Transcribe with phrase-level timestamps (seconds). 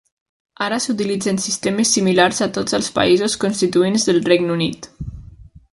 [0.67, 4.89] Ara s'utilitzen sistemes similars a tots els països constituents del Regne Unit.